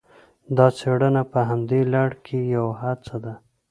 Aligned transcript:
دا 0.57 0.67
څېړنه 0.77 1.23
په 1.31 1.39
همدې 1.49 1.81
لړ 1.93 2.09
کې 2.25 2.39
یوه 2.55 2.73
هڅه 2.83 3.15
ده 3.23 3.33